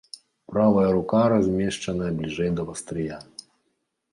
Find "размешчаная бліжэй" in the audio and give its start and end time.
1.33-2.51